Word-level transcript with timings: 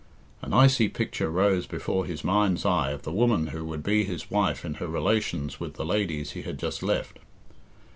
An 0.41 0.51
icy 0.51 0.87
picture 0.89 1.29
rose 1.29 1.67
before 1.67 2.07
his 2.07 2.23
mind's 2.23 2.65
eye 2.65 2.89
of 2.89 3.03
the 3.03 3.11
woman 3.11 3.45
who 3.45 3.63
would 3.65 3.83
be 3.83 4.03
his 4.03 4.31
wife 4.31 4.65
in 4.65 4.73
her 4.81 4.87
relations 4.87 5.59
with 5.59 5.75
the 5.75 5.85
ladies 5.85 6.31
he 6.31 6.41
had 6.41 6.57
just 6.57 6.81
left. 6.81 7.19